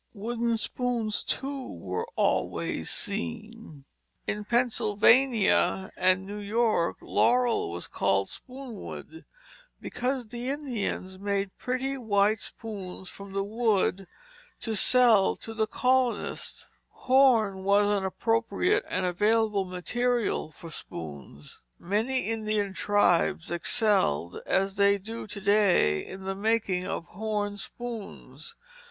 [0.15, 3.85] Wooden spoons, too, were always seen.
[4.25, 9.25] In Pennsylvania and New York laurel was called spoonwood,
[9.79, 14.07] because the Indians made pretty white spoons from that wood
[14.61, 16.67] to sell to the colonists.
[16.89, 21.61] Horn was an appropriate and available material for spoons.
[21.77, 28.55] Many Indian tribes excelled as they do to day in the making of horn spoons.